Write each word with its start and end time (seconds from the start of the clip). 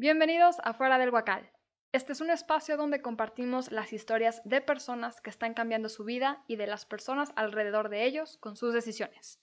Bienvenidos 0.00 0.56
a 0.64 0.72
Fuera 0.72 0.96
del 0.96 1.10
Huacal. 1.10 1.50
Este 1.92 2.12
es 2.12 2.22
un 2.22 2.30
espacio 2.30 2.78
donde 2.78 3.02
compartimos 3.02 3.70
las 3.70 3.92
historias 3.92 4.40
de 4.46 4.62
personas 4.62 5.20
que 5.20 5.28
están 5.28 5.52
cambiando 5.52 5.90
su 5.90 6.04
vida 6.04 6.42
y 6.46 6.56
de 6.56 6.66
las 6.66 6.86
personas 6.86 7.32
alrededor 7.36 7.90
de 7.90 8.06
ellos 8.06 8.38
con 8.38 8.56
sus 8.56 8.72
decisiones. 8.72 9.42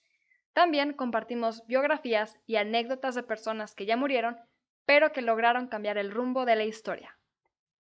También 0.53 0.93
compartimos 0.93 1.63
biografías 1.67 2.39
y 2.47 2.55
anécdotas 2.55 3.13
de 3.13 3.21
personas 3.21 3.75
que 3.75 3.85
ya 3.85 3.97
murieron, 3.97 4.35
pero 4.87 5.11
que 5.11 5.21
lograron 5.21 5.67
cambiar 5.67 5.99
el 5.99 6.09
rumbo 6.09 6.43
de 6.43 6.55
la 6.55 6.63
historia. 6.63 7.19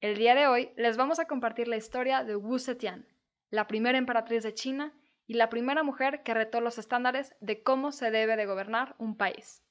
El 0.01 0.17
día 0.17 0.35
de 0.35 0.49
hoy 0.49 0.73
les 0.77 0.97
vamos 0.97 1.21
a 1.21 1.27
compartir 1.27 1.69
la 1.69 1.77
historia 1.77 2.25
de 2.25 2.35
Wu 2.35 2.59
Zetian, 2.59 3.07
la 3.51 3.69
primera 3.69 3.99
emperatriz 3.99 4.43
de 4.43 4.53
China 4.53 4.93
y 5.29 5.35
la 5.35 5.49
primera 5.49 5.85
mujer 5.85 6.25
que 6.25 6.35
retó 6.35 6.61
los 6.61 6.79
estándares 6.79 7.37
de 7.39 7.63
cómo 7.63 7.93
se 7.93 8.11
debe 8.11 8.35
de 8.35 8.47
gobernar 8.47 8.97
un 8.99 9.17
país. 9.17 9.64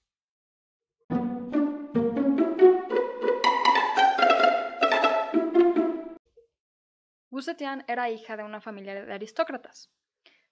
Wu 7.34 7.42
Zetian 7.42 7.84
era 7.88 8.12
hija 8.12 8.38
de 8.38 8.44
una 8.44 8.62
familia 8.62 8.94
de 9.06 9.12
aristócratas, 9.12 9.92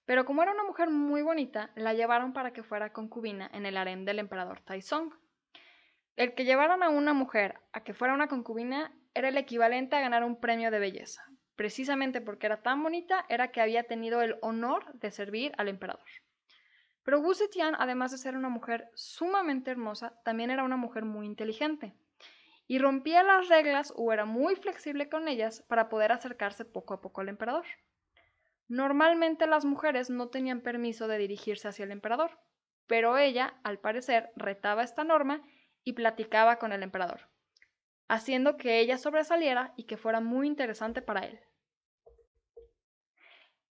pero 0.04 0.24
como 0.24 0.42
era 0.42 0.50
una 0.50 0.64
mujer 0.64 0.90
muy 0.90 1.22
bonita, 1.22 1.70
la 1.76 1.94
llevaron 1.94 2.32
para 2.32 2.52
que 2.52 2.64
fuera 2.64 2.92
concubina 2.92 3.48
en 3.54 3.66
el 3.66 3.76
harem 3.76 4.04
del 4.04 4.18
emperador 4.18 4.62
Taizong. 4.62 5.14
El 6.16 6.34
que 6.34 6.44
llevaran 6.44 6.82
a 6.82 6.88
una 6.88 7.12
mujer 7.12 7.60
a 7.72 7.84
que 7.84 7.94
fuera 7.94 8.14
una 8.14 8.26
concubina 8.26 8.92
era 9.14 9.28
el 9.28 9.36
equivalente 9.36 9.94
a 9.94 10.00
ganar 10.00 10.24
un 10.24 10.40
premio 10.40 10.72
de 10.72 10.80
belleza, 10.80 11.24
precisamente 11.54 12.20
porque 12.20 12.46
era 12.46 12.62
tan 12.62 12.82
bonita, 12.82 13.26
era 13.28 13.52
que 13.52 13.60
había 13.60 13.84
tenido 13.84 14.20
el 14.20 14.34
honor 14.42 14.92
de 14.94 15.12
servir 15.12 15.52
al 15.58 15.68
emperador. 15.68 16.08
Pero 17.04 17.20
Wu 17.20 17.32
Zetian, 17.32 17.76
además 17.78 18.10
de 18.10 18.18
ser 18.18 18.36
una 18.36 18.48
mujer 18.48 18.90
sumamente 18.94 19.70
hermosa, 19.70 20.20
también 20.24 20.50
era 20.50 20.64
una 20.64 20.76
mujer 20.76 21.04
muy 21.04 21.26
inteligente 21.26 21.94
y 22.72 22.78
rompía 22.78 23.22
las 23.22 23.50
reglas 23.50 23.92
o 23.96 24.14
era 24.14 24.24
muy 24.24 24.56
flexible 24.56 25.10
con 25.10 25.28
ellas 25.28 25.62
para 25.68 25.90
poder 25.90 26.10
acercarse 26.10 26.64
poco 26.64 26.94
a 26.94 27.02
poco 27.02 27.20
al 27.20 27.28
emperador. 27.28 27.66
Normalmente 28.66 29.46
las 29.46 29.66
mujeres 29.66 30.08
no 30.08 30.30
tenían 30.30 30.62
permiso 30.62 31.06
de 31.06 31.18
dirigirse 31.18 31.68
hacia 31.68 31.84
el 31.84 31.90
emperador, 31.90 32.40
pero 32.86 33.18
ella, 33.18 33.60
al 33.62 33.78
parecer, 33.78 34.30
retaba 34.36 34.84
esta 34.84 35.04
norma 35.04 35.42
y 35.84 35.92
platicaba 35.92 36.58
con 36.58 36.72
el 36.72 36.82
emperador 36.82 37.28
haciendo 38.08 38.56
que 38.56 38.80
ella 38.80 38.96
sobresaliera 38.96 39.74
y 39.76 39.84
que 39.84 39.98
fuera 39.98 40.20
muy 40.20 40.46
interesante 40.46 41.02
para 41.02 41.20
él. 41.26 41.40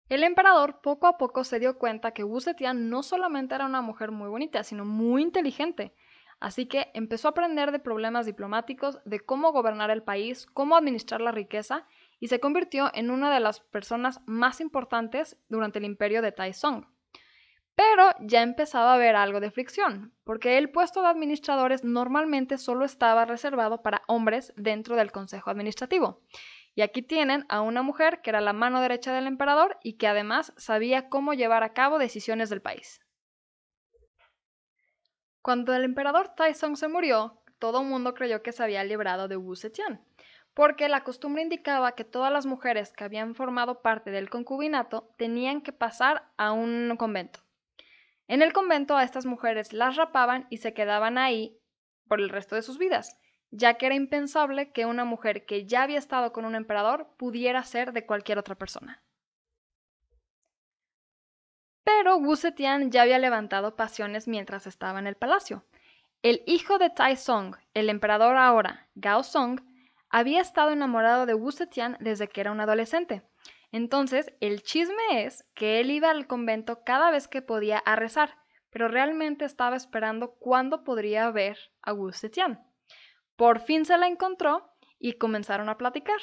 El 0.10 0.24
emperador 0.24 0.82
poco 0.82 1.08
a 1.08 1.18
poco 1.18 1.46
se 1.46 1.60
dio 1.60 1.78
cuenta 1.78 2.12
que 2.12 2.26
Wu 2.26 2.42
Zetian 2.42 2.90
no 2.90 3.02
solamente 3.04 3.56
era 3.56 3.66
una 3.66 3.82
mujer 3.82 4.12
muy 4.12 4.28
bonita, 4.28 4.66
sino 4.66 4.84
muy 4.84 5.22
inteligente, 5.22 5.94
así 6.40 6.68
que 6.68 6.92
empezó 6.94 7.28
a 7.28 7.32
aprender 7.32 7.72
de 7.72 7.80
problemas 7.80 8.26
diplomáticos, 8.26 9.00
de 9.06 9.20
cómo 9.20 9.52
gobernar 9.52 9.92
el 9.92 10.04
país, 10.04 10.46
cómo 10.54 10.76
administrar 10.76 11.22
la 11.22 11.32
riqueza, 11.32 11.86
y 12.20 12.28
se 12.28 12.40
convirtió 12.40 12.92
en 12.94 13.12
una 13.12 13.34
de 13.34 13.40
las 13.40 13.60
personas 13.60 14.22
más 14.26 14.62
importantes 14.62 15.38
durante 15.48 15.80
el 15.80 15.86
imperio 15.86 16.22
de 16.22 16.32
Taizong. 16.32 16.88
Pero 17.76 18.10
ya 18.20 18.42
empezaba 18.42 18.92
a 18.92 18.96
haber 18.96 19.16
algo 19.16 19.40
de 19.40 19.52
fricción, 19.52 20.14
porque 20.26 20.58
el 20.58 20.70
puesto 20.70 21.02
de 21.02 21.08
administradores 21.08 21.86
normalmente 21.86 22.58
solo 22.58 22.84
estaba 22.84 23.24
reservado 23.24 23.82
para 23.82 24.02
hombres 24.08 24.54
dentro 24.58 24.98
del 24.98 25.14
Consejo 25.14 25.50
Administrativo. 25.50 26.22
Y 26.76 26.82
aquí 26.82 27.02
tienen 27.02 27.46
a 27.48 27.62
una 27.62 27.82
mujer 27.82 28.22
que 28.22 28.32
era 28.32 28.42
la 28.42 28.54
mano 28.54 28.82
derecha 28.82 29.14
del 29.14 29.28
emperador 29.28 29.78
y 29.82 29.94
que 29.94 30.08
además 30.08 30.54
sabía 30.58 31.08
cómo 31.08 31.34
llevar 31.34 31.64
a 31.64 31.74
cabo 31.74 32.00
decisiones 32.00 32.50
del 32.50 32.62
país. 32.62 33.00
Cuando 35.42 35.74
el 35.74 35.84
emperador 35.84 36.30
Taizong 36.36 36.76
se 36.76 36.88
murió, 36.88 37.42
todo 37.60 37.82
el 37.82 37.88
mundo 37.88 38.14
creyó 38.14 38.42
que 38.42 38.52
se 38.52 38.64
había 38.64 38.84
librado 38.84 39.28
de 39.28 39.38
Wu 39.38 39.56
Zetian, 39.56 40.02
porque 40.54 40.90
la 40.90 41.04
costumbre 41.04 41.42
indicaba 41.42 41.94
que 41.94 42.04
todas 42.04 42.32
las 42.32 42.46
mujeres 42.46 42.92
que 42.92 43.04
habían 43.04 43.36
formado 43.36 43.82
parte 43.82 44.12
del 44.12 44.30
concubinato 44.30 45.14
tenían 45.18 45.62
que 45.62 45.72
pasar 45.72 46.30
a 46.38 46.52
un 46.52 46.96
convento. 46.98 47.40
En 48.28 48.42
el 48.42 48.54
convento 48.54 48.96
a 48.96 49.04
estas 49.04 49.26
mujeres 49.26 49.74
las 49.74 49.96
rapaban 49.96 50.48
y 50.50 50.58
se 50.58 50.74
quedaban 50.74 51.18
ahí 51.18 51.58
por 52.08 52.20
el 52.20 52.30
resto 52.30 52.56
de 52.56 52.62
sus 52.62 52.78
vidas, 52.78 53.18
ya 53.52 53.76
que 53.76 53.86
era 53.86 53.96
impensable 53.96 54.72
que 54.72 54.86
una 54.86 55.06
mujer 55.06 55.46
que 55.46 55.66
ya 55.66 55.84
había 55.84 55.98
estado 55.98 56.32
con 56.34 56.46
un 56.46 56.56
emperador 56.56 57.16
pudiera 57.18 57.64
ser 57.64 57.94
de 57.94 58.06
cualquier 58.06 58.38
otra 58.38 58.56
persona. 58.56 59.02
Pero 61.90 62.18
Wu 62.18 62.36
Zetian 62.36 62.92
ya 62.92 63.02
había 63.02 63.18
levantado 63.18 63.76
pasiones 63.76 64.28
mientras 64.28 64.68
estaba 64.68 65.00
en 65.00 65.08
el 65.08 65.16
palacio. 65.16 65.66
El 66.22 66.44
hijo 66.46 66.78
de 66.78 66.90
Tai 66.90 67.16
Song, 67.16 67.56
el 67.74 67.90
emperador 67.90 68.38
ahora, 68.38 68.88
Gao 68.94 69.24
Song, 69.24 69.62
había 70.10 70.42
estado 70.42 70.72
enamorado 70.72 71.26
de 71.26 71.34
Wu 71.34 71.52
Zetian 71.52 71.98
desde 72.00 72.28
que 72.28 72.42
era 72.42 72.52
un 72.52 72.60
adolescente, 72.60 73.24
entonces, 73.72 74.34
el 74.40 74.64
chisme 74.64 75.26
es 75.26 75.46
que 75.54 75.80
él 75.80 75.92
iba 75.92 76.10
al 76.10 76.26
convento 76.26 76.84
cada 76.84 77.12
vez 77.12 77.28
que 77.28 77.42
podía 77.42 77.78
a 77.78 77.96
rezar, 77.96 78.36
pero 78.72 78.88
realmente 78.88 79.46
estaba 79.46 79.76
esperando 79.76 80.36
cuándo 80.40 80.84
podría 80.84 81.30
ver 81.30 81.58
a 81.82 81.94
Wu 81.94 82.12
Zetian. 82.12 82.64
Por 83.36 83.60
fin 83.60 83.86
se 83.86 83.98
la 83.98 84.08
encontró 84.08 84.72
y 84.98 85.14
comenzaron 85.14 85.70
a 85.70 85.78
platicar. 85.78 86.20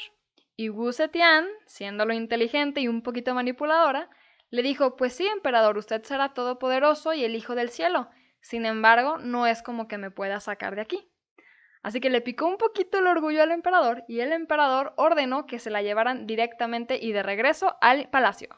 Y 0.57 0.71
Wu 0.71 0.93
Zetian, 0.93 1.47
siendo 1.67 2.05
lo 2.05 2.15
inteligente 2.15 2.81
y 2.81 2.89
un 2.89 3.03
poquito 3.03 3.35
manipuladora, 3.35 4.11
le 4.51 4.63
dijo, 4.63 4.97
pues 4.97 5.15
sí, 5.15 5.27
emperador, 5.27 5.77
usted 5.77 6.03
será 6.05 6.33
todopoderoso 6.35 7.13
y 7.13 7.25
el 7.25 7.35
hijo 7.35 7.55
del 7.55 7.71
cielo. 7.71 8.09
Sin 8.41 8.65
embargo, 8.65 9.19
no 9.19 9.47
es 9.47 9.63
como 9.63 9.89
que 9.89 9.99
me 9.99 10.11
pueda 10.11 10.41
sacar 10.41 10.77
de 10.77 10.83
aquí. 10.83 11.11
Así 11.83 12.01
que 12.01 12.11
le 12.11 12.21
picó 12.21 12.47
un 12.47 12.59
poquito 12.59 12.99
el 12.99 13.07
orgullo 13.07 13.43
al 13.43 13.53
emperador 13.53 14.05
y 14.09 14.21
el 14.21 14.33
emperador 14.33 14.93
ordenó 14.97 15.47
que 15.47 15.59
se 15.59 15.71
la 15.71 15.83
llevaran 15.83 16.27
directamente 16.27 16.99
y 17.01 17.13
de 17.13 17.23
regreso 17.23 17.77
al 17.81 18.09
palacio. 18.11 18.49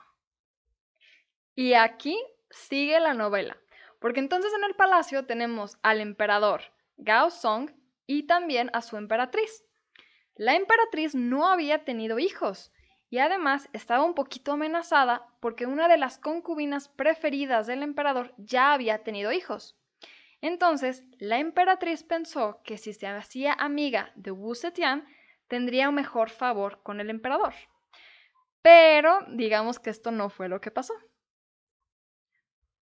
Y 1.54 1.74
aquí 1.74 2.18
sigue 2.50 3.00
la 3.00 3.14
novela, 3.14 3.58
porque 3.98 4.20
entonces 4.20 4.52
en 4.54 4.64
el 4.64 4.74
palacio 4.74 5.26
tenemos 5.26 5.76
al 5.82 6.00
emperador 6.00 6.62
Gao 6.96 7.30
Song 7.30 7.70
y 8.06 8.26
también 8.26 8.70
a 8.72 8.80
su 8.80 8.96
emperatriz. 8.96 9.64
La 10.34 10.54
emperatriz 10.54 11.14
no 11.14 11.48
había 11.48 11.84
tenido 11.84 12.18
hijos 12.18 12.72
y 13.10 13.18
además 13.18 13.68
estaba 13.72 14.04
un 14.04 14.14
poquito 14.14 14.52
amenazada 14.52 15.26
porque 15.40 15.66
una 15.66 15.88
de 15.88 15.96
las 15.96 16.18
concubinas 16.18 16.88
preferidas 16.88 17.66
del 17.66 17.82
emperador 17.82 18.34
ya 18.36 18.72
había 18.72 19.02
tenido 19.02 19.32
hijos. 19.32 19.76
Entonces, 20.40 21.04
la 21.18 21.38
emperatriz 21.38 22.02
pensó 22.04 22.60
que 22.64 22.78
si 22.78 22.92
se 22.92 23.06
hacía 23.06 23.54
amiga 23.54 24.12
de 24.14 24.30
Wu 24.30 24.54
Zetian, 24.54 25.06
tendría 25.48 25.88
un 25.88 25.96
mejor 25.96 26.30
favor 26.30 26.82
con 26.82 27.00
el 27.00 27.10
emperador. 27.10 27.54
Pero 28.62 29.20
digamos 29.30 29.78
que 29.78 29.90
esto 29.90 30.10
no 30.10 30.28
fue 30.28 30.48
lo 30.48 30.60
que 30.60 30.70
pasó. 30.70 30.94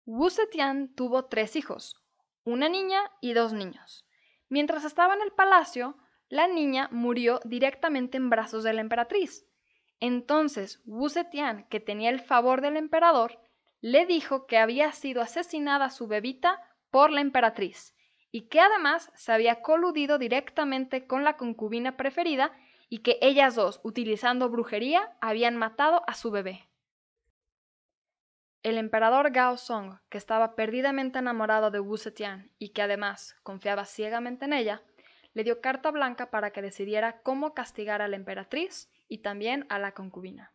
Wu 0.05 0.29
Zetian 0.29 0.93
tuvo 0.95 1.25
tres 1.25 1.55
hijos, 1.55 2.01
una 2.43 2.69
niña 2.69 2.99
y 3.21 3.33
dos 3.33 3.53
niños. 3.53 4.05
Mientras 4.49 4.85
estaba 4.85 5.15
en 5.15 5.21
el 5.21 5.31
palacio, 5.31 5.97
la 6.29 6.47
niña 6.47 6.89
murió 6.91 7.39
directamente 7.43 8.17
en 8.17 8.29
brazos 8.29 8.63
de 8.63 8.73
la 8.73 8.81
emperatriz. 8.81 9.45
Entonces, 9.99 10.81
Wu 10.85 11.09
Zetian, 11.09 11.67
que 11.69 11.79
tenía 11.79 12.09
el 12.09 12.19
favor 12.19 12.61
del 12.61 12.77
emperador, 12.77 13.39
le 13.81 14.05
dijo 14.05 14.47
que 14.47 14.57
había 14.57 14.91
sido 14.91 15.21
asesinada 15.21 15.89
su 15.89 16.07
bebita 16.07 16.61
por 16.89 17.11
la 17.11 17.21
emperatriz, 17.21 17.95
y 18.31 18.47
que 18.47 18.59
además 18.59 19.11
se 19.15 19.31
había 19.31 19.61
coludido 19.61 20.17
directamente 20.17 21.07
con 21.07 21.23
la 21.23 21.37
concubina 21.37 21.95
preferida 21.95 22.51
y 22.89 22.99
que 22.99 23.17
ellas 23.21 23.55
dos, 23.55 23.79
utilizando 23.83 24.49
brujería, 24.49 25.15
habían 25.21 25.55
matado 25.55 26.03
a 26.07 26.13
su 26.13 26.31
bebé. 26.31 26.67
El 28.63 28.77
emperador 28.77 29.31
Gao 29.31 29.57
Song, 29.57 29.99
que 30.09 30.17
estaba 30.17 30.55
perdidamente 30.55 31.19
enamorado 31.19 31.71
de 31.71 31.79
Wu 31.79 31.97
Zetian 31.97 32.51
y 32.57 32.69
que 32.69 32.81
además 32.81 33.35
confiaba 33.43 33.85
ciegamente 33.85 34.45
en 34.45 34.53
ella, 34.53 34.81
le 35.33 35.43
dio 35.43 35.61
carta 35.61 35.91
blanca 35.91 36.31
para 36.31 36.51
que 36.51 36.61
decidiera 36.61 37.21
cómo 37.21 37.53
castigar 37.53 38.01
a 38.01 38.07
la 38.07 38.15
emperatriz 38.15 38.89
y 39.07 39.19
también 39.19 39.65
a 39.69 39.79
la 39.79 39.93
concubina. 39.93 40.51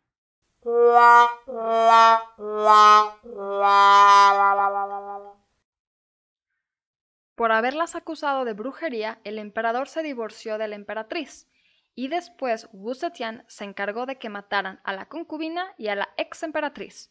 Por 7.35 7.53
haberlas 7.53 7.95
acusado 7.95 8.45
de 8.45 8.53
brujería, 8.53 9.19
el 9.25 9.39
emperador 9.39 9.89
se 9.89 10.03
divorció 10.03 10.59
de 10.59 10.69
la 10.69 10.77
emperatriz, 10.77 11.49
y 11.95 12.09
después 12.09 12.69
Wu 12.73 12.95
Zetian 12.95 13.45
se 13.49 13.65
encargó 13.65 14.07
de 14.07 14.19
que 14.19 14.29
mataran 14.29 14.81
a 14.85 14.93
la 14.93 15.07
concubina 15.07 15.75
y 15.79 15.89
a 15.89 15.95
la 15.95 16.09
ex 16.19 16.43
emperatriz, 16.43 17.11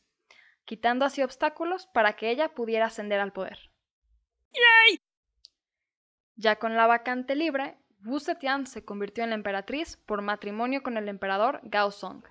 quitando 0.65 1.05
así 1.05 1.23
obstáculos 1.23 1.87
para 1.87 2.13
que 2.13 2.29
ella 2.29 2.53
pudiera 2.53 2.85
ascender 2.85 3.19
al 3.19 3.33
poder. 3.33 3.71
Ya 6.35 6.57
con 6.57 6.75
la 6.75 6.87
vacante 6.87 7.35
libre, 7.35 7.77
Wu 8.05 8.19
Zetian 8.19 8.65
se 8.65 8.85
convirtió 8.85 9.25
en 9.25 9.31
la 9.31 9.35
emperatriz 9.35 9.97
por 9.97 10.21
matrimonio 10.21 10.81
con 10.83 10.95
el 10.95 11.09
emperador 11.09 11.59
Gao 11.63 11.91
Song. 11.91 12.23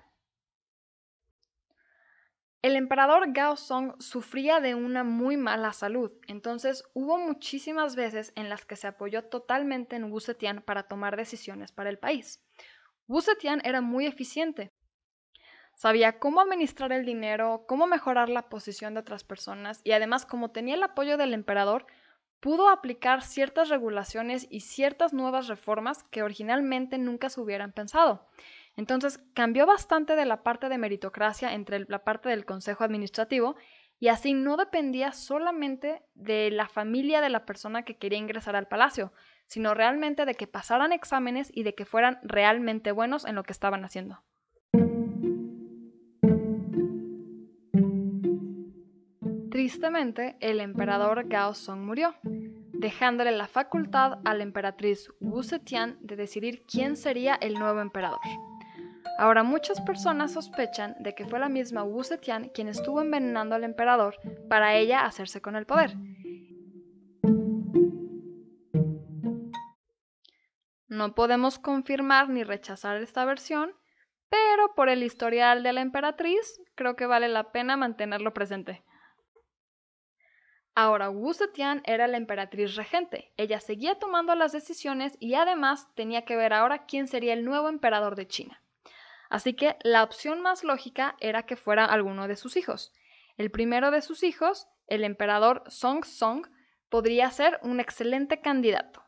El 2.63 2.75
emperador 2.75 3.31
Gao 3.31 3.55
Song 3.55 3.93
sufría 3.99 4.59
de 4.59 4.73
una 4.73 5.03
muy 5.03 5.37
mala 5.37 5.71
salud, 5.71 6.11
entonces 6.27 6.83
hubo 6.93 7.19
muchísimas 7.19 7.95
veces 7.95 8.33
en 8.35 8.49
las 8.49 8.65
que 8.65 8.75
se 8.75 8.87
apoyó 8.87 9.25
totalmente 9.25 9.95
en 9.95 10.11
Wu 10.11 10.19
Zetian 10.19 10.61
para 10.63 10.83
tomar 10.83 11.15
decisiones 11.15 11.71
para 11.71 11.89
el 11.89 11.99
país. 11.99 12.43
Wu 13.07 13.21
Zetian 13.21 13.61
era 13.63 13.79
muy 13.79 14.07
eficiente. 14.07 14.73
Sabía 15.75 16.19
cómo 16.19 16.41
administrar 16.41 16.91
el 16.91 17.05
dinero, 17.05 17.63
cómo 17.67 17.87
mejorar 17.87 18.27
la 18.27 18.49
posición 18.49 18.95
de 18.95 19.01
otras 19.01 19.23
personas 19.23 19.81
y 19.83 19.91
además 19.91 20.25
como 20.25 20.51
tenía 20.51 20.75
el 20.75 20.83
apoyo 20.83 21.15
del 21.15 21.33
emperador, 21.33 21.85
pudo 22.39 22.69
aplicar 22.69 23.21
ciertas 23.21 23.69
regulaciones 23.69 24.47
y 24.49 24.61
ciertas 24.61 25.13
nuevas 25.13 25.47
reformas 25.47 26.03
que 26.03 26.23
originalmente 26.23 26.97
nunca 26.97 27.29
se 27.29 27.41
hubieran 27.41 27.71
pensado. 27.71 28.27
Entonces 28.75 29.19
cambió 29.33 29.65
bastante 29.65 30.15
de 30.15 30.25
la 30.25 30.43
parte 30.43 30.69
de 30.69 30.77
meritocracia 30.77 31.53
entre 31.53 31.85
la 31.87 32.03
parte 32.03 32.29
del 32.29 32.45
Consejo 32.45 32.83
Administrativo 32.83 33.55
y 33.99 34.07
así 34.07 34.33
no 34.33 34.55
dependía 34.55 35.11
solamente 35.11 36.01
de 36.15 36.51
la 36.51 36.69
familia 36.69 37.19
de 37.19 37.29
la 37.29 37.45
persona 37.45 37.83
que 37.83 37.97
quería 37.97 38.17
ingresar 38.17 38.55
al 38.55 38.67
palacio, 38.67 39.11
sino 39.45 39.73
realmente 39.73 40.25
de 40.25 40.35
que 40.35 40.47
pasaran 40.47 40.93
exámenes 40.93 41.51
y 41.53 41.63
de 41.63 41.75
que 41.75 41.85
fueran 41.85 42.19
realmente 42.23 42.93
buenos 42.93 43.25
en 43.25 43.35
lo 43.35 43.43
que 43.43 43.51
estaban 43.51 43.83
haciendo. 43.83 44.23
Tristemente, 49.69 50.35
el 50.39 50.61
emperador 50.61 51.27
Gao 51.27 51.53
Song 51.53 51.81
murió, 51.81 52.15
dejándole 52.23 53.29
la 53.29 53.45
facultad 53.45 54.17
a 54.25 54.33
la 54.33 54.41
emperatriz 54.41 55.11
Wu 55.19 55.43
Zetian 55.43 55.95
de 56.01 56.15
decidir 56.15 56.63
quién 56.65 56.97
sería 56.97 57.35
el 57.35 57.53
nuevo 57.53 57.79
emperador. 57.79 58.19
Ahora 59.19 59.43
muchas 59.43 59.79
personas 59.81 60.33
sospechan 60.33 60.95
de 61.01 61.13
que 61.13 61.27
fue 61.27 61.37
la 61.37 61.49
misma 61.49 61.83
Wu 61.83 62.03
Zetian 62.03 62.49
quien 62.49 62.67
estuvo 62.67 62.99
envenenando 62.99 63.53
al 63.53 63.63
emperador 63.63 64.15
para 64.49 64.75
ella 64.75 65.05
hacerse 65.05 65.39
con 65.39 65.55
el 65.55 65.67
poder. 65.67 65.95
No 70.87 71.13
podemos 71.13 71.59
confirmar 71.59 72.27
ni 72.29 72.43
rechazar 72.43 72.97
esta 73.03 73.23
versión, 73.23 73.71
pero 74.29 74.73
por 74.75 74.89
el 74.89 75.03
historial 75.03 75.61
de 75.61 75.73
la 75.73 75.81
emperatriz 75.81 76.59
creo 76.73 76.95
que 76.95 77.05
vale 77.05 77.27
la 77.27 77.51
pena 77.51 77.77
mantenerlo 77.77 78.33
presente. 78.33 78.83
Ahora, 80.81 81.09
Wu 81.09 81.33
Zetian 81.33 81.81
era 81.83 82.07
la 82.07 82.15
emperatriz 82.15 82.77
regente. 82.77 83.33
Ella 83.35 83.59
seguía 83.59 83.99
tomando 83.99 84.33
las 84.33 84.53
decisiones 84.53 85.17
y 85.19 85.33
además 85.33 85.93
tenía 85.93 86.23
que 86.23 86.37
ver 86.37 86.53
ahora 86.53 86.85
quién 86.85 87.09
sería 87.09 87.33
el 87.33 87.43
nuevo 87.43 87.67
emperador 87.67 88.15
de 88.15 88.29
China. 88.29 88.63
Así 89.29 89.55
que 89.55 89.75
la 89.83 90.05
opción 90.05 90.39
más 90.39 90.63
lógica 90.63 91.17
era 91.19 91.43
que 91.43 91.57
fuera 91.57 91.83
alguno 91.83 92.29
de 92.29 92.37
sus 92.37 92.55
hijos. 92.55 92.93
El 93.35 93.51
primero 93.51 93.91
de 93.91 94.01
sus 94.01 94.23
hijos, 94.23 94.69
el 94.87 95.03
emperador 95.03 95.63
Song 95.67 96.05
Song, 96.05 96.47
podría 96.87 97.29
ser 97.29 97.59
un 97.61 97.81
excelente 97.81 98.39
candidato. 98.39 99.03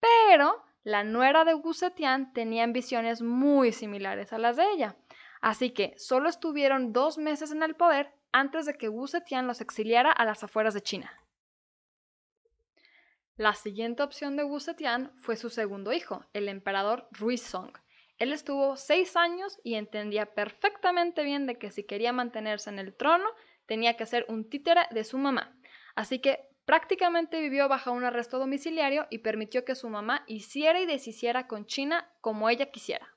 Pero 0.00 0.64
la 0.82 1.04
nuera 1.04 1.44
de 1.44 1.52
Wu 1.52 1.74
Zetian 1.74 2.32
tenía 2.32 2.64
ambiciones 2.64 3.20
muy 3.20 3.72
similares 3.72 4.32
a 4.32 4.38
las 4.38 4.56
de 4.56 4.64
ella. 4.70 4.96
Así 5.42 5.72
que 5.72 5.92
solo 5.98 6.30
estuvieron 6.30 6.94
dos 6.94 7.18
meses 7.18 7.52
en 7.52 7.62
el 7.62 7.74
poder 7.74 8.14
antes 8.32 8.66
de 8.66 8.74
que 8.74 8.88
Wu 8.88 9.06
Zetian 9.06 9.46
los 9.46 9.60
exiliara 9.60 10.10
a 10.10 10.24
las 10.24 10.42
afueras 10.42 10.74
de 10.74 10.82
China. 10.82 11.12
La 13.36 13.54
siguiente 13.54 14.02
opción 14.02 14.36
de 14.36 14.44
Wu 14.44 14.60
Zetian 14.60 15.12
fue 15.20 15.36
su 15.36 15.50
segundo 15.50 15.92
hijo, 15.92 16.24
el 16.32 16.48
emperador 16.48 17.08
Ruizong, 17.12 17.72
él 18.22 18.32
estuvo 18.32 18.76
seis 18.76 19.16
años 19.16 19.58
y 19.64 19.74
entendía 19.74 20.26
perfectamente 20.26 21.24
bien 21.24 21.44
de 21.46 21.58
que 21.58 21.72
si 21.72 21.82
quería 21.82 22.12
mantenerse 22.12 22.70
en 22.70 22.78
el 22.78 22.94
trono, 22.94 23.26
tenía 23.66 23.96
que 23.96 24.06
ser 24.06 24.26
un 24.28 24.48
títere 24.48 24.82
de 24.92 25.02
su 25.02 25.18
mamá. 25.18 25.58
Así 25.96 26.20
que 26.20 26.48
prácticamente 26.64 27.40
vivió 27.40 27.68
bajo 27.68 27.90
un 27.90 28.04
arresto 28.04 28.38
domiciliario 28.38 29.08
y 29.10 29.18
permitió 29.18 29.64
que 29.64 29.74
su 29.74 29.88
mamá 29.88 30.22
hiciera 30.28 30.80
y 30.80 30.86
deshiciera 30.86 31.48
con 31.48 31.66
China 31.66 32.08
como 32.20 32.48
ella 32.48 32.70
quisiera. 32.70 33.12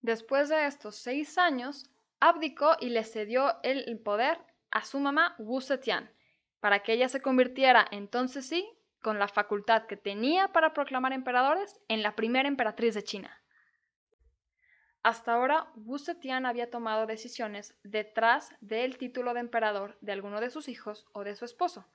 Después 0.00 0.48
de 0.48 0.64
estos 0.64 0.96
seis 0.96 1.36
años, 1.36 1.90
abdicó 2.20 2.76
y 2.78 2.90
le 2.90 3.04
cedió 3.04 3.56
el 3.62 3.98
poder 4.00 4.38
a 4.70 4.84
su 4.84 5.00
mamá 5.00 5.34
Wu 5.38 5.60
Zetian, 5.60 6.10
para 6.60 6.82
que 6.82 6.92
ella 6.92 7.08
se 7.08 7.22
convirtiera 7.22 7.86
entonces 7.90 8.46
sí, 8.46 8.68
con 9.02 9.18
la 9.18 9.28
facultad 9.28 9.86
que 9.86 9.96
tenía 9.96 10.48
para 10.52 10.74
proclamar 10.74 11.12
emperadores, 11.12 11.80
en 11.88 12.02
la 12.02 12.14
primera 12.14 12.48
emperatriz 12.48 12.94
de 12.94 13.02
China. 13.02 13.42
Hasta 15.02 15.32
ahora, 15.32 15.72
Wu 15.74 15.98
Zetian 15.98 16.44
había 16.44 16.68
tomado 16.68 17.06
decisiones 17.06 17.74
detrás 17.82 18.54
del 18.60 18.98
título 18.98 19.32
de 19.32 19.40
emperador 19.40 19.96
de 20.02 20.12
alguno 20.12 20.40
de 20.42 20.50
sus 20.50 20.68
hijos 20.68 21.06
o 21.12 21.24
de 21.24 21.34
su 21.34 21.46
esposo, 21.46 21.86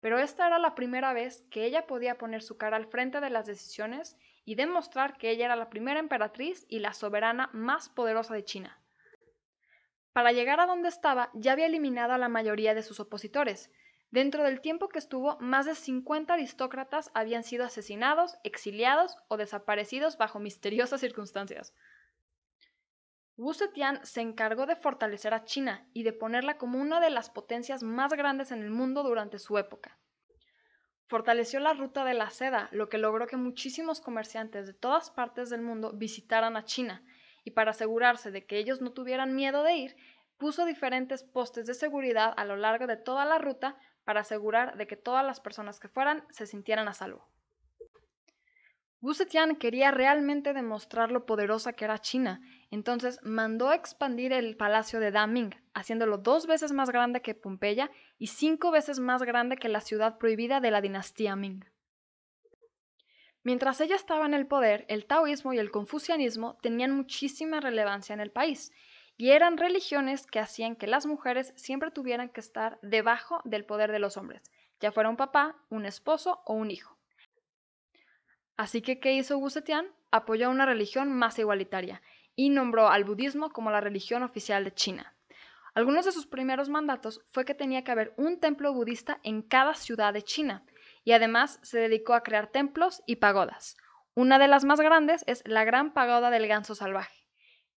pero 0.00 0.18
esta 0.18 0.48
era 0.48 0.58
la 0.58 0.74
primera 0.74 1.12
vez 1.12 1.46
que 1.50 1.64
ella 1.64 1.86
podía 1.86 2.18
poner 2.18 2.42
su 2.42 2.56
cara 2.56 2.76
al 2.76 2.86
frente 2.86 3.20
de 3.20 3.30
las 3.30 3.46
decisiones 3.46 4.18
y 4.44 4.56
demostrar 4.56 5.16
que 5.18 5.30
ella 5.30 5.44
era 5.44 5.56
la 5.56 5.70
primera 5.70 6.00
emperatriz 6.00 6.66
y 6.68 6.80
la 6.80 6.92
soberana 6.92 7.50
más 7.52 7.88
poderosa 7.88 8.34
de 8.34 8.44
China. 8.44 8.80
Para 10.12 10.32
llegar 10.32 10.60
a 10.60 10.66
donde 10.66 10.88
estaba, 10.88 11.30
ya 11.34 11.52
había 11.52 11.66
eliminado 11.66 12.12
a 12.12 12.18
la 12.18 12.28
mayoría 12.28 12.74
de 12.74 12.82
sus 12.82 13.00
opositores. 13.00 13.70
Dentro 14.10 14.42
del 14.42 14.60
tiempo 14.60 14.88
que 14.88 14.98
estuvo, 14.98 15.38
más 15.38 15.66
de 15.66 15.74
50 15.74 16.32
aristócratas 16.32 17.10
habían 17.14 17.44
sido 17.44 17.64
asesinados, 17.64 18.38
exiliados 18.42 19.16
o 19.28 19.36
desaparecidos 19.36 20.16
bajo 20.16 20.38
misteriosas 20.38 21.00
circunstancias. 21.00 21.74
Wu 23.36 23.54
Zetian 23.54 24.04
se 24.04 24.20
encargó 24.20 24.66
de 24.66 24.74
fortalecer 24.74 25.32
a 25.32 25.44
China 25.44 25.86
y 25.92 26.02
de 26.02 26.12
ponerla 26.12 26.58
como 26.58 26.80
una 26.80 27.00
de 27.00 27.10
las 27.10 27.30
potencias 27.30 27.84
más 27.84 28.12
grandes 28.12 28.50
en 28.50 28.62
el 28.62 28.70
mundo 28.70 29.04
durante 29.04 29.38
su 29.38 29.58
época. 29.58 29.96
Fortaleció 31.06 31.60
la 31.60 31.72
ruta 31.72 32.04
de 32.04 32.14
la 32.14 32.30
seda, 32.30 32.68
lo 32.72 32.88
que 32.88 32.98
logró 32.98 33.26
que 33.28 33.36
muchísimos 33.36 34.00
comerciantes 34.00 34.66
de 34.66 34.74
todas 34.74 35.10
partes 35.10 35.50
del 35.50 35.62
mundo 35.62 35.92
visitaran 35.94 36.56
a 36.56 36.64
China, 36.64 37.04
y 37.48 37.50
para 37.50 37.70
asegurarse 37.70 38.30
de 38.30 38.44
que 38.44 38.58
ellos 38.58 38.82
no 38.82 38.92
tuvieran 38.92 39.34
miedo 39.34 39.62
de 39.62 39.74
ir, 39.74 39.96
puso 40.36 40.66
diferentes 40.66 41.24
postes 41.24 41.64
de 41.64 41.72
seguridad 41.72 42.34
a 42.36 42.44
lo 42.44 42.56
largo 42.56 42.86
de 42.86 42.98
toda 42.98 43.24
la 43.24 43.38
ruta 43.38 43.74
para 44.04 44.20
asegurar 44.20 44.76
de 44.76 44.86
que 44.86 44.96
todas 44.96 45.24
las 45.24 45.40
personas 45.40 45.80
que 45.80 45.88
fueran 45.88 46.26
se 46.28 46.46
sintieran 46.46 46.88
a 46.88 46.92
salvo. 46.92 47.26
Wu 49.00 49.14
Zetian 49.14 49.56
quería 49.56 49.90
realmente 49.90 50.52
demostrar 50.52 51.10
lo 51.10 51.24
poderosa 51.24 51.72
que 51.72 51.86
era 51.86 51.98
China, 51.98 52.42
entonces 52.70 53.18
mandó 53.22 53.70
a 53.70 53.74
expandir 53.74 54.34
el 54.34 54.54
palacio 54.54 55.00
de 55.00 55.10
Daming, 55.10 55.54
haciéndolo 55.72 56.18
dos 56.18 56.46
veces 56.46 56.72
más 56.72 56.90
grande 56.90 57.22
que 57.22 57.34
Pompeya 57.34 57.90
y 58.18 58.26
cinco 58.26 58.70
veces 58.70 59.00
más 59.00 59.22
grande 59.22 59.56
que 59.56 59.70
la 59.70 59.80
ciudad 59.80 60.18
prohibida 60.18 60.60
de 60.60 60.70
la 60.70 60.82
dinastía 60.82 61.34
Ming. 61.34 61.64
Mientras 63.48 63.80
ella 63.80 63.96
estaba 63.96 64.26
en 64.26 64.34
el 64.34 64.46
poder, 64.46 64.84
el 64.88 65.06
taoísmo 65.06 65.54
y 65.54 65.58
el 65.58 65.70
confucianismo 65.70 66.58
tenían 66.60 66.94
muchísima 66.94 67.60
relevancia 67.60 68.12
en 68.12 68.20
el 68.20 68.30
país, 68.30 68.72
y 69.16 69.30
eran 69.30 69.56
religiones 69.56 70.26
que 70.26 70.38
hacían 70.38 70.76
que 70.76 70.86
las 70.86 71.06
mujeres 71.06 71.54
siempre 71.56 71.90
tuvieran 71.90 72.28
que 72.28 72.40
estar 72.40 72.78
debajo 72.82 73.40
del 73.44 73.64
poder 73.64 73.90
de 73.90 74.00
los 74.00 74.18
hombres, 74.18 74.42
ya 74.80 74.92
fuera 74.92 75.08
un 75.08 75.16
papá, 75.16 75.56
un 75.70 75.86
esposo 75.86 76.42
o 76.44 76.52
un 76.52 76.70
hijo. 76.70 76.98
Así 78.58 78.82
que, 78.82 79.00
¿qué 79.00 79.14
hizo 79.14 79.38
Wu 79.38 79.48
Zetian? 79.48 79.86
Apoyó 80.10 80.50
una 80.50 80.66
religión 80.66 81.10
más 81.10 81.38
igualitaria 81.38 82.02
y 82.36 82.50
nombró 82.50 82.90
al 82.90 83.04
budismo 83.04 83.48
como 83.48 83.70
la 83.70 83.80
religión 83.80 84.22
oficial 84.24 84.62
de 84.62 84.74
China. 84.74 85.16
Algunos 85.72 86.04
de 86.04 86.12
sus 86.12 86.26
primeros 86.26 86.68
mandatos 86.68 87.24
fue 87.32 87.46
que 87.46 87.54
tenía 87.54 87.82
que 87.82 87.92
haber 87.92 88.12
un 88.18 88.40
templo 88.40 88.74
budista 88.74 89.20
en 89.22 89.40
cada 89.40 89.72
ciudad 89.72 90.12
de 90.12 90.20
China, 90.20 90.66
y 91.08 91.12
además 91.12 91.58
se 91.62 91.78
dedicó 91.78 92.12
a 92.12 92.22
crear 92.22 92.48
templos 92.48 93.02
y 93.06 93.16
pagodas. 93.16 93.78
Una 94.12 94.38
de 94.38 94.46
las 94.46 94.66
más 94.66 94.78
grandes 94.78 95.24
es 95.26 95.42
la 95.46 95.64
Gran 95.64 95.94
Pagoda 95.94 96.28
del 96.28 96.46
Ganso 96.46 96.74
Salvaje. 96.74 97.26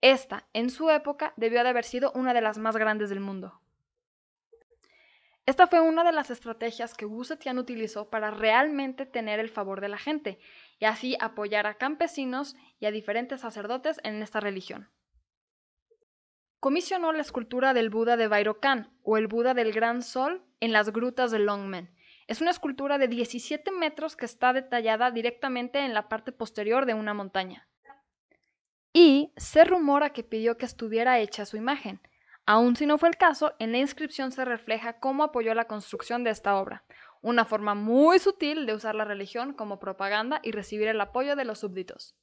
Esta, 0.01 0.49
en 0.53 0.69
su 0.69 0.91
época, 0.91 1.33
debió 1.37 1.63
de 1.63 1.69
haber 1.69 1.85
sido 1.85 2.11
una 2.17 2.35
de 2.35 2.41
las 2.41 2.59
más 2.59 2.77
grandes 2.77 3.09
del 3.09 3.21
mundo. 3.21 3.61
Esta 5.47 5.69
fue 5.69 5.79
una 5.79 6.03
de 6.03 6.11
las 6.11 6.33
estrategias 6.33 6.93
que 6.95 7.07
Wu 7.07 7.23
Zetian 7.23 7.61
utilizó 7.61 8.11
para 8.11 8.33
realmente 8.33 9.07
tener 9.07 9.39
el 9.39 9.49
favor 9.49 9.81
de 9.81 9.91
la 9.91 9.99
gente 9.99 10.41
y 10.81 10.87
así 10.87 11.17
apoyar 11.21 11.69
a 11.69 11.75
campesinos 11.75 12.57
y 12.81 12.87
a 12.87 12.91
diferentes 12.91 13.43
sacerdotes 13.43 14.01
en 14.03 14.21
esta 14.25 14.41
religión. 14.41 14.91
Comisionó 16.59 17.13
la 17.13 17.21
escultura 17.23 17.75
del 17.75 17.91
Buda 17.91 18.17
de 18.17 18.27
Bairokan 18.27 18.93
o 19.05 19.19
el 19.19 19.29
Buda 19.29 19.55
del 19.55 19.71
Gran 19.71 20.03
Sol 20.03 20.43
en 20.59 20.73
las 20.73 20.91
grutas 20.91 21.31
de 21.31 21.39
Longmen. 21.39 21.95
Es 22.31 22.41
una 22.41 22.53
escultura 22.53 22.97
de 22.97 23.09
17 23.09 23.73
metros 23.73 24.15
que 24.15 24.25
está 24.25 24.53
detallada 24.53 25.11
directamente 25.11 25.81
en 25.81 25.95
la 25.95 26.09
parte 26.09 26.31
posterior 26.31 26.87
de 26.87 26.95
una 26.95 27.13
montaña. 27.13 27.67
Y 28.93 29.33
se 29.37 29.65
rumora 29.65 30.11
que 30.11 30.23
pidió 30.23 30.57
que 30.57 30.65
estuviera 30.65 31.19
hecha 31.19 31.45
su 31.45 31.57
imagen. 31.57 32.01
Aun 32.47 32.77
si 32.77 32.87
no 32.87 32.99
fue 32.99 33.09
el 33.09 33.17
caso, 33.17 33.55
en 33.59 33.73
la 33.73 33.79
inscripción 33.79 34.31
se 34.31 34.45
refleja 34.45 35.01
cómo 35.01 35.25
apoyó 35.25 35.55
la 35.55 35.65
construcción 35.65 36.23
de 36.23 36.31
esta 36.31 36.55
obra, 36.55 36.85
una 37.21 37.45
forma 37.45 37.75
muy 37.75 38.21
sutil 38.21 38.65
de 38.65 38.75
usar 38.75 38.95
la 38.95 39.05
religión 39.05 39.53
como 39.53 39.81
propaganda 39.81 40.39
y 40.45 40.53
recibir 40.53 40.87
el 40.87 41.01
apoyo 41.01 41.35
de 41.35 41.45
los 41.45 41.59
súbditos. 41.59 42.15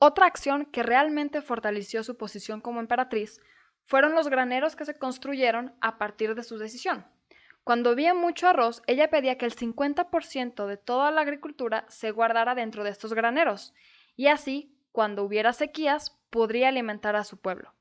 Otra 0.00 0.26
acción 0.26 0.64
que 0.64 0.82
realmente 0.82 1.42
fortaleció 1.42 2.02
su 2.02 2.16
posición 2.16 2.60
como 2.60 2.80
emperatriz 2.80 3.40
fueron 3.84 4.16
los 4.16 4.26
graneros 4.26 4.74
que 4.74 4.84
se 4.84 4.98
construyeron 4.98 5.76
a 5.80 5.96
partir 5.96 6.34
de 6.34 6.42
su 6.42 6.58
decisión. 6.58 7.06
Cuando 7.64 7.90
había 7.90 8.14
mucho 8.14 8.48
arroz, 8.48 8.82
ella 8.86 9.10
pedía 9.10 9.36
que 9.36 9.44
el 9.44 9.54
50% 9.54 10.66
de 10.66 10.76
toda 10.76 11.10
la 11.10 11.20
agricultura 11.20 11.84
se 11.88 12.10
guardara 12.10 12.54
dentro 12.54 12.84
de 12.84 12.90
estos 12.90 13.12
graneros, 13.12 13.74
y 14.16 14.28
así, 14.28 14.74
cuando 14.92 15.24
hubiera 15.24 15.52
sequías, 15.52 16.18
podría 16.30 16.68
alimentar 16.68 17.16
a 17.16 17.24
su 17.24 17.38
pueblo. 17.38 17.74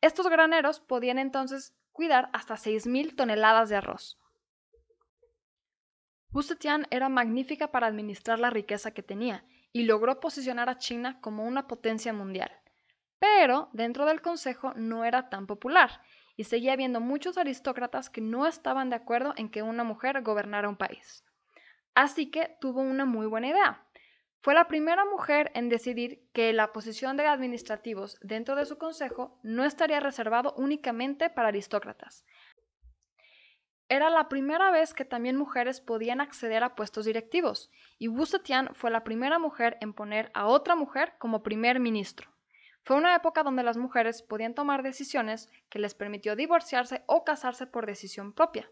Estos 0.00 0.28
graneros 0.28 0.80
podían 0.80 1.18
entonces 1.18 1.74
cuidar 1.92 2.28
hasta 2.32 2.54
6.000 2.54 3.16
toneladas 3.16 3.68
de 3.68 3.76
arroz. 3.76 4.18
Wu 6.32 6.42
Zetian 6.42 6.86
era 6.90 7.08
magnífica 7.08 7.70
para 7.70 7.86
administrar 7.86 8.38
la 8.38 8.50
riqueza 8.50 8.92
que 8.92 9.02
tenía 9.02 9.44
y 9.72 9.84
logró 9.84 10.18
posicionar 10.18 10.68
a 10.68 10.78
China 10.78 11.20
como 11.20 11.44
una 11.44 11.66
potencia 11.66 12.12
mundial. 12.12 12.50
Pero 13.18 13.68
dentro 13.72 14.06
del 14.06 14.22
Consejo 14.22 14.72
no 14.74 15.04
era 15.04 15.28
tan 15.28 15.46
popular 15.46 16.00
y 16.36 16.44
seguía 16.44 16.72
habiendo 16.72 17.00
muchos 17.00 17.38
aristócratas 17.38 18.10
que 18.10 18.20
no 18.20 18.46
estaban 18.46 18.90
de 18.90 18.96
acuerdo 18.96 19.34
en 19.36 19.50
que 19.50 19.62
una 19.62 19.84
mujer 19.84 20.22
gobernara 20.22 20.68
un 20.68 20.76
país. 20.76 21.24
Así 21.94 22.30
que 22.30 22.56
tuvo 22.60 22.80
una 22.80 23.04
muy 23.04 23.26
buena 23.26 23.48
idea. 23.48 23.86
Fue 24.40 24.54
la 24.54 24.66
primera 24.66 25.04
mujer 25.04 25.52
en 25.54 25.68
decidir 25.68 26.28
que 26.32 26.52
la 26.52 26.72
posición 26.72 27.16
de 27.16 27.26
administrativos 27.26 28.18
dentro 28.22 28.56
de 28.56 28.66
su 28.66 28.76
consejo 28.76 29.38
no 29.44 29.64
estaría 29.64 30.00
reservado 30.00 30.54
únicamente 30.56 31.30
para 31.30 31.48
aristócratas. 31.48 32.24
Era 33.88 34.10
la 34.10 34.28
primera 34.28 34.70
vez 34.70 34.94
que 34.94 35.04
también 35.04 35.36
mujeres 35.36 35.80
podían 35.80 36.20
acceder 36.20 36.64
a 36.64 36.74
puestos 36.74 37.04
directivos, 37.04 37.70
y 37.98 38.08
Wu 38.08 38.24
Zetian 38.26 38.74
fue 38.74 38.90
la 38.90 39.04
primera 39.04 39.38
mujer 39.38 39.76
en 39.80 39.92
poner 39.92 40.30
a 40.34 40.46
otra 40.46 40.74
mujer 40.74 41.12
como 41.18 41.42
primer 41.42 41.78
ministro. 41.78 42.31
Fue 42.84 42.96
una 42.96 43.14
época 43.14 43.42
donde 43.42 43.62
las 43.62 43.76
mujeres 43.76 44.22
podían 44.22 44.54
tomar 44.54 44.82
decisiones 44.82 45.50
que 45.68 45.78
les 45.78 45.94
permitió 45.94 46.36
divorciarse 46.36 47.02
o 47.06 47.24
casarse 47.24 47.66
por 47.66 47.86
decisión 47.86 48.32
propia 48.32 48.70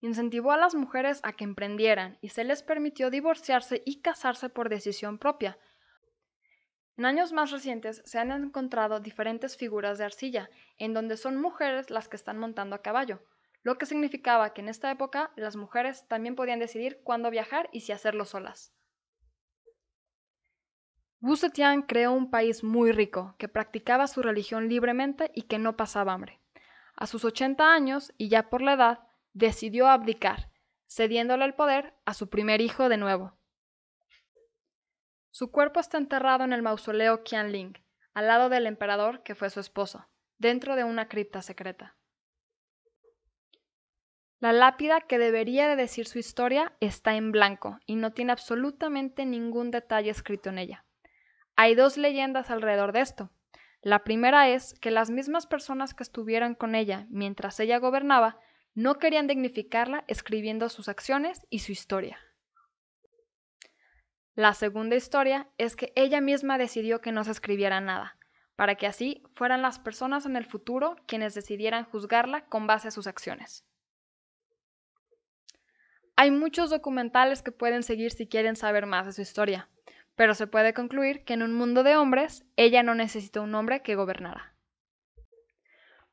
incentivó 0.00 0.52
a 0.52 0.56
las 0.56 0.74
mujeres 0.74 1.20
a 1.22 1.32
que 1.32 1.44
emprendieran 1.44 2.18
y 2.20 2.30
se 2.30 2.44
les 2.44 2.62
permitió 2.62 3.10
divorciarse 3.10 3.82
y 3.84 4.00
casarse 4.00 4.48
por 4.48 4.68
decisión 4.68 5.18
propia. 5.18 5.58
En 6.96 7.04
años 7.04 7.32
más 7.32 7.50
recientes 7.50 8.02
se 8.04 8.18
han 8.18 8.30
encontrado 8.30 9.00
diferentes 9.00 9.56
figuras 9.56 9.98
de 9.98 10.04
arcilla, 10.04 10.50
en 10.78 10.92
donde 10.92 11.16
son 11.16 11.40
mujeres 11.40 11.90
las 11.90 12.08
que 12.08 12.16
están 12.16 12.38
montando 12.38 12.76
a 12.76 12.82
caballo, 12.82 13.22
lo 13.62 13.78
que 13.78 13.86
significaba 13.86 14.52
que 14.52 14.60
en 14.60 14.68
esta 14.68 14.90
época 14.90 15.32
las 15.36 15.56
mujeres 15.56 16.06
también 16.08 16.34
podían 16.34 16.58
decidir 16.58 17.00
cuándo 17.02 17.30
viajar 17.30 17.68
y 17.72 17.80
si 17.80 17.92
hacerlo 17.92 18.24
solas. 18.24 18.74
Wu 21.22 21.36
Zetian 21.36 21.82
creó 21.82 22.12
un 22.12 22.30
país 22.30 22.64
muy 22.64 22.92
rico, 22.92 23.34
que 23.38 23.48
practicaba 23.48 24.06
su 24.06 24.22
religión 24.22 24.68
libremente 24.68 25.30
y 25.34 25.42
que 25.42 25.58
no 25.58 25.76
pasaba 25.76 26.14
hambre. 26.14 26.40
A 26.96 27.06
sus 27.06 27.24
80 27.24 27.72
años, 27.72 28.12
y 28.16 28.28
ya 28.30 28.48
por 28.48 28.62
la 28.62 28.72
edad, 28.72 29.00
decidió 29.34 29.88
abdicar, 29.88 30.50
cediéndole 30.88 31.44
el 31.44 31.54
poder 31.54 31.94
a 32.06 32.14
su 32.14 32.30
primer 32.30 32.62
hijo 32.62 32.88
de 32.88 32.96
nuevo. 32.96 33.38
Su 35.30 35.50
cuerpo 35.50 35.78
está 35.78 35.98
enterrado 35.98 36.44
en 36.44 36.54
el 36.54 36.62
mausoleo 36.62 37.22
Qianling, 37.22 37.78
al 38.14 38.26
lado 38.26 38.48
del 38.48 38.66
emperador 38.66 39.22
que 39.22 39.34
fue 39.34 39.50
su 39.50 39.60
esposo, 39.60 40.08
dentro 40.38 40.74
de 40.74 40.84
una 40.84 41.08
cripta 41.08 41.42
secreta. 41.42 41.96
La 44.40 44.54
lápida 44.54 45.02
que 45.02 45.18
debería 45.18 45.68
de 45.68 45.76
decir 45.76 46.06
su 46.06 46.18
historia 46.18 46.72
está 46.80 47.14
en 47.14 47.30
blanco 47.30 47.78
y 47.84 47.96
no 47.96 48.12
tiene 48.12 48.32
absolutamente 48.32 49.26
ningún 49.26 49.70
detalle 49.70 50.10
escrito 50.10 50.48
en 50.48 50.58
ella. 50.58 50.86
Hay 51.62 51.74
dos 51.74 51.98
leyendas 51.98 52.50
alrededor 52.50 52.92
de 52.92 53.02
esto. 53.02 53.30
La 53.82 54.02
primera 54.02 54.48
es 54.48 54.72
que 54.80 54.90
las 54.90 55.10
mismas 55.10 55.46
personas 55.46 55.92
que 55.92 56.02
estuvieran 56.02 56.54
con 56.54 56.74
ella 56.74 57.06
mientras 57.10 57.60
ella 57.60 57.76
gobernaba 57.76 58.38
no 58.74 58.98
querían 58.98 59.26
dignificarla 59.26 60.04
escribiendo 60.08 60.70
sus 60.70 60.88
acciones 60.88 61.46
y 61.50 61.58
su 61.58 61.72
historia. 61.72 62.18
La 64.34 64.54
segunda 64.54 64.96
historia 64.96 65.50
es 65.58 65.76
que 65.76 65.92
ella 65.96 66.22
misma 66.22 66.56
decidió 66.56 67.02
que 67.02 67.12
no 67.12 67.24
se 67.24 67.32
escribiera 67.32 67.78
nada, 67.82 68.16
para 68.56 68.76
que 68.76 68.86
así 68.86 69.22
fueran 69.34 69.60
las 69.60 69.78
personas 69.78 70.24
en 70.24 70.36
el 70.36 70.46
futuro 70.46 70.96
quienes 71.06 71.34
decidieran 71.34 71.84
juzgarla 71.84 72.46
con 72.46 72.66
base 72.66 72.88
a 72.88 72.90
sus 72.90 73.06
acciones. 73.06 73.66
Hay 76.16 76.30
muchos 76.30 76.70
documentales 76.70 77.42
que 77.42 77.52
pueden 77.52 77.82
seguir 77.82 78.12
si 78.12 78.26
quieren 78.26 78.56
saber 78.56 78.86
más 78.86 79.04
de 79.04 79.12
su 79.12 79.20
historia, 79.20 79.68
pero 80.20 80.34
se 80.34 80.46
puede 80.46 80.74
concluir 80.74 81.24
que 81.24 81.32
en 81.32 81.42
un 81.42 81.54
mundo 81.54 81.82
de 81.82 81.96
hombres, 81.96 82.44
ella 82.56 82.82
no 82.82 82.94
necesitó 82.94 83.42
un 83.42 83.54
hombre 83.54 83.80
que 83.80 83.94
gobernara. 83.94 84.52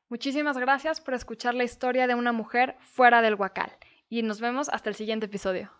Muchísimas 0.08 0.56
gracias 0.56 1.02
por 1.02 1.12
escuchar 1.12 1.54
la 1.54 1.64
historia 1.64 2.06
de 2.06 2.14
una 2.14 2.32
mujer 2.32 2.76
fuera 2.80 3.20
del 3.20 3.34
huacal 3.34 3.70
y 4.08 4.22
nos 4.22 4.40
vemos 4.40 4.70
hasta 4.70 4.88
el 4.88 4.96
siguiente 4.96 5.26
episodio. 5.26 5.77